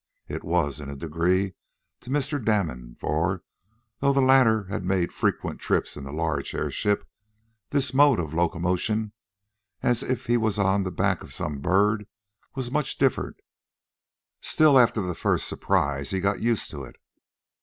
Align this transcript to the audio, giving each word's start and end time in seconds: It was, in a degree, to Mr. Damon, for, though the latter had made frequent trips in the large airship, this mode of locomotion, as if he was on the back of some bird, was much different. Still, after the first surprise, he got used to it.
It 0.27 0.43
was, 0.43 0.79
in 0.79 0.89
a 0.89 0.95
degree, 0.95 1.53
to 1.99 2.09
Mr. 2.09 2.43
Damon, 2.43 2.95
for, 2.99 3.43
though 3.99 4.11
the 4.13 4.19
latter 4.19 4.63
had 4.63 4.83
made 4.83 5.13
frequent 5.13 5.59
trips 5.59 5.95
in 5.95 6.05
the 6.05 6.11
large 6.11 6.55
airship, 6.55 7.07
this 7.69 7.93
mode 7.93 8.19
of 8.19 8.33
locomotion, 8.33 9.11
as 9.83 10.01
if 10.01 10.25
he 10.25 10.37
was 10.37 10.57
on 10.57 10.81
the 10.81 10.91
back 10.91 11.21
of 11.21 11.31
some 11.35 11.59
bird, 11.59 12.07
was 12.55 12.71
much 12.71 12.97
different. 12.97 13.37
Still, 14.41 14.79
after 14.79 15.01
the 15.03 15.13
first 15.13 15.47
surprise, 15.47 16.09
he 16.09 16.19
got 16.19 16.41
used 16.41 16.71
to 16.71 16.83
it. 16.83 16.95